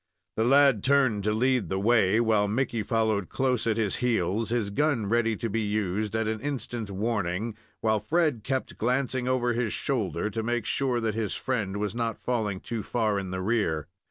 [0.35, 4.71] The lad turned to lead the way, while Mickey followed close at his heels, his
[4.71, 9.73] gun ready to be used at an instant's warning, while Fred kept glancing over his
[9.73, 13.85] shoulder, to make sure that his friend was not falling too far in the rear.